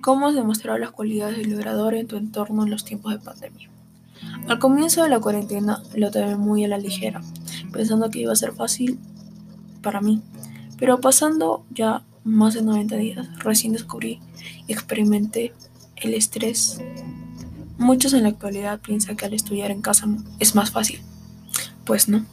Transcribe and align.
¿Cómo 0.00 0.28
has 0.28 0.34
demostrado 0.34 0.78
las 0.78 0.92
cualidades 0.92 1.36
del 1.36 1.50
logrador 1.50 1.94
en 1.94 2.06
tu 2.06 2.16
entorno 2.16 2.64
en 2.64 2.70
los 2.70 2.84
tiempos 2.84 3.12
de 3.12 3.18
pandemia? 3.18 3.68
Al 4.48 4.58
comienzo 4.58 5.02
de 5.02 5.10
la 5.10 5.20
cuarentena 5.20 5.82
lo 5.94 6.10
tomé 6.10 6.36
muy 6.36 6.64
a 6.64 6.68
la 6.68 6.78
ligera, 6.78 7.20
pensando 7.72 8.08
que 8.08 8.20
iba 8.20 8.32
a 8.32 8.36
ser 8.36 8.52
fácil 8.52 8.98
para 9.82 10.00
mí, 10.00 10.22
pero 10.78 11.00
pasando 11.00 11.64
ya 11.70 12.02
más 12.24 12.54
de 12.54 12.62
90 12.62 12.96
días, 12.96 13.28
recién 13.38 13.74
descubrí 13.74 14.20
y 14.66 14.72
experimenté 14.72 15.52
el 15.96 16.14
estrés. 16.14 16.80
Muchos 17.76 18.14
en 18.14 18.22
la 18.22 18.30
actualidad 18.30 18.80
piensan 18.80 19.16
que 19.16 19.26
al 19.26 19.34
estudiar 19.34 19.70
en 19.70 19.82
casa 19.82 20.06
es 20.38 20.54
más 20.54 20.70
fácil. 20.70 21.00
Pues 21.84 22.08
no. 22.08 22.24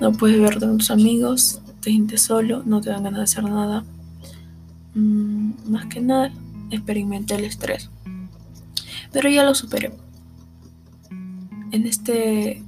No 0.00 0.12
puedes 0.12 0.40
ver 0.40 0.56
a 0.56 0.60
tus 0.60 0.90
amigos, 0.90 1.60
te 1.80 1.90
sientes 1.90 2.22
solo, 2.22 2.62
no 2.64 2.80
te 2.80 2.90
dan 2.90 3.04
ganas 3.04 3.18
de 3.18 3.24
hacer 3.24 3.44
nada. 3.44 3.84
Mm, 4.94 5.52
más 5.70 5.86
que 5.86 6.00
nada, 6.00 6.32
experimenté 6.70 7.34
el 7.34 7.44
estrés. 7.44 7.90
Pero 9.12 9.28
ya 9.28 9.44
lo 9.44 9.54
superé. 9.54 9.92
En 11.72 11.86
este 11.86 12.62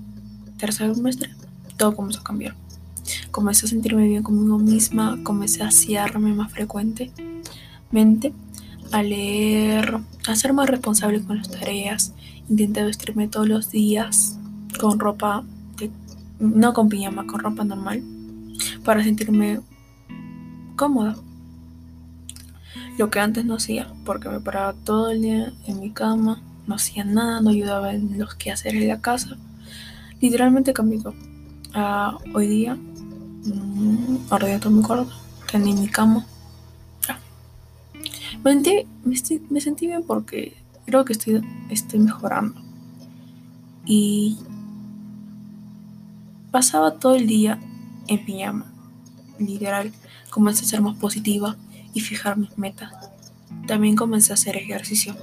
tercer 0.59 0.95
semestre 0.95 1.30
todo 1.77 1.97
comenzó 1.97 2.20
a 2.20 2.25
cambiar. 2.25 2.55
Comencé 3.30 3.66
a 3.66 3.69
sentirme 3.69 4.06
bien 4.06 4.23
conmigo 4.23 4.59
misma, 4.59 5.19
comencé 5.23 5.62
a 5.62 5.69
asearme 5.69 6.33
más 6.33 6.52
frecuentemente, 6.52 8.33
a 8.92 9.03
leer, 9.03 9.98
a 10.28 10.36
ser 10.36 10.53
más 10.53 10.69
responsable 10.69 11.23
con 11.23 11.39
las 11.39 11.50
tareas. 11.50 12.14
Intenté 12.48 12.84
vestirme 12.84 13.28
todos 13.28 13.48
los 13.48 13.70
días 13.70 14.39
con 14.78 14.98
ropa, 14.98 15.45
no 16.39 16.73
con 16.73 16.89
pijama, 16.89 17.27
con 17.27 17.41
ropa 17.41 17.64
normal, 17.64 18.03
para 18.84 19.03
sentirme 19.03 19.61
cómoda 20.77 21.17
lo 22.98 23.11
que 23.11 23.21
antes 23.21 23.45
no 23.45 23.55
hacía, 23.55 23.93
porque 24.05 24.29
me 24.29 24.41
paraba 24.41 24.75
todo 24.75 25.11
el 25.11 25.23
día 25.23 25.53
en 25.67 25.81
mi 25.81 25.91
cama, 25.91 26.43
no 26.67 26.75
hacía 26.75 27.05
nada, 27.05 27.41
no 27.41 27.51
ayudaba 27.51 27.95
en 27.95 28.19
los 28.19 28.35
quehaceres 28.35 28.81
de 28.81 28.89
la 28.89 29.01
casa. 29.01 29.37
Literalmente 30.21 30.73
cambió. 30.73 31.15
Uh, 31.75 32.37
hoy 32.37 32.47
día, 32.47 32.75
mmm, 32.75 34.17
todo 34.29 34.70
mi 34.70 34.83
cuarto, 34.83 35.11
tenía 35.51 35.75
mi 35.75 35.89
cama. 35.89 36.27
Me, 38.45 38.53
sentí, 38.53 39.41
me, 39.51 39.61
sentí 39.61 39.87
bien 39.87 40.03
porque 40.05 40.57
creo 40.85 41.05
que 41.05 41.13
estoy, 41.13 41.43
estoy 41.70 42.01
mejorando. 42.01 42.61
Y 43.85 44.39
pasaba 46.51 46.98
todo 46.98 47.15
el 47.15 47.27
día 47.27 47.59
en 48.09 48.25
pijama, 48.25 48.67
literal, 49.39 49.93
comencé 50.31 50.65
a 50.65 50.69
ser 50.69 50.83
más 50.83 50.97
positiva 50.98 51.57
y 51.95 52.01
fijar 52.01 52.37
mis 52.37 52.57
metas. 52.59 52.93
También 53.67 53.97
comencé 53.97 54.33
a 54.33 54.35
hacer 54.35 54.57
ejercicio. 54.57 55.15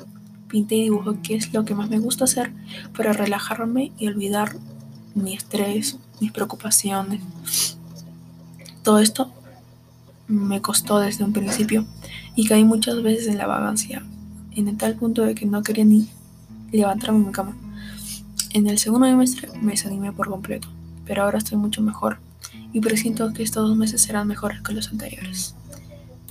Pinté 0.47 0.75
y 0.75 0.83
dibujé 0.83 1.19
qué 1.21 1.35
es 1.35 1.53
lo 1.53 1.65
que 1.65 1.75
más 1.75 1.89
me 1.89 1.99
gusta 1.99 2.23
hacer 2.23 2.51
para 2.95 3.13
relajarme 3.13 3.91
y 3.97 4.07
olvidar 4.07 4.55
mi 5.15 5.33
estrés, 5.33 5.97
mis 6.19 6.31
preocupaciones. 6.31 7.21
Todo 8.83 8.99
esto 8.99 9.31
me 10.27 10.61
costó 10.61 10.99
desde 10.99 11.23
un 11.23 11.33
principio 11.33 11.85
y 12.35 12.47
caí 12.47 12.63
muchas 12.63 13.01
veces 13.01 13.27
en 13.27 13.37
la 13.37 13.47
vagancia, 13.47 14.03
en 14.55 14.67
el 14.67 14.77
tal 14.77 14.95
punto 14.95 15.23
de 15.23 15.35
que 15.35 15.45
no 15.45 15.63
quería 15.63 15.85
ni 15.85 16.09
levantarme 16.71 17.19
de 17.19 17.25
mi 17.25 17.31
cama. 17.31 17.55
En 18.51 18.67
el 18.67 18.79
segundo 18.79 19.07
semestre 19.07 19.49
me 19.61 19.71
desanimé 19.71 20.11
por 20.11 20.29
completo, 20.29 20.67
pero 21.05 21.23
ahora 21.23 21.37
estoy 21.37 21.57
mucho 21.57 21.81
mejor 21.81 22.19
y 22.73 22.79
presiento 22.79 23.33
que 23.33 23.43
estos 23.43 23.67
dos 23.67 23.77
meses 23.77 24.01
serán 24.01 24.27
mejores 24.27 24.61
que 24.61 24.73
los 24.73 24.89
anteriores. 24.89 25.55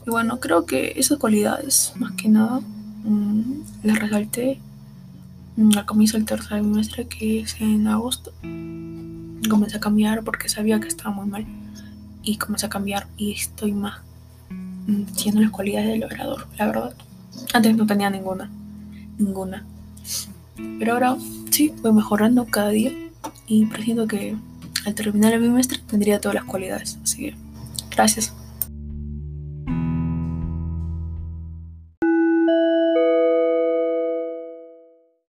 Y 0.08 0.10
bueno, 0.10 0.40
creo 0.40 0.64
que 0.64 0.94
esas 0.96 1.18
cualidades, 1.18 1.92
más 1.96 2.12
que 2.12 2.30
nada, 2.30 2.60
mmm, 3.04 3.60
las 3.82 3.98
resalté 3.98 4.58
al 5.76 5.84
comienzo 5.84 6.16
del 6.16 6.24
tercer 6.24 6.62
semestre, 6.62 7.06
que 7.06 7.40
es 7.40 7.60
en 7.60 7.86
agosto. 7.86 8.32
Comencé 9.50 9.76
a 9.76 9.80
cambiar 9.80 10.24
porque 10.24 10.48
sabía 10.48 10.80
que 10.80 10.88
estaba 10.88 11.10
muy 11.10 11.26
mal. 11.26 11.44
Y 12.22 12.38
comencé 12.38 12.64
a 12.64 12.68
cambiar 12.70 13.06
y 13.18 13.32
estoy 13.32 13.72
más 13.72 14.00
siendo 15.14 15.42
las 15.42 15.50
cualidades 15.50 15.88
del 15.90 16.04
orador, 16.04 16.46
la 16.56 16.66
verdad. 16.68 16.94
Antes 17.52 17.76
no 17.76 17.86
tenía 17.86 18.08
ninguna, 18.08 18.50
ninguna. 19.18 19.66
Pero 20.78 20.94
ahora 20.94 21.18
sí, 21.50 21.74
voy 21.82 21.92
mejorando 21.92 22.46
cada 22.46 22.70
día 22.70 22.92
y 23.46 23.66
presiento 23.66 24.06
que 24.06 24.34
al 24.86 24.94
terminar 24.94 25.34
el 25.34 25.42
semestre 25.42 25.80
tendría 25.86 26.18
todas 26.18 26.36
las 26.36 26.44
cualidades. 26.44 26.98
Así 27.04 27.18
que, 27.18 27.34
gracias. 27.90 28.32